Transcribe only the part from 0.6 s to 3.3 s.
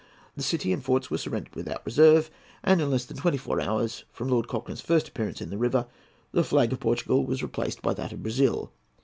and forts were surrendered without reserve, and in less than